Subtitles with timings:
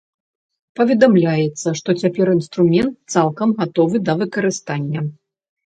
[0.79, 4.99] Паведамляецца, што цяпер інструмент цалкам гатовы да выкарыстання.